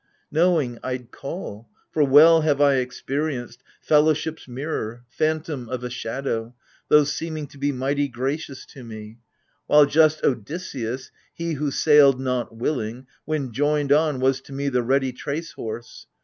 [0.31, 6.55] Knowing, I'd call (for well have I experienced)" Fellowship's mirror,"" phantom of a shadow,"
[6.87, 9.19] Those seeming to be mighty gracious to me:
[9.67, 14.81] While just Odusseus— he who sailed not willing— When joined on, was to me the
[14.81, 16.07] ready trace horse.